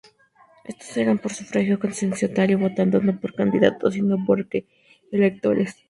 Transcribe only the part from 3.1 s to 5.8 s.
por candidato sino que por electores.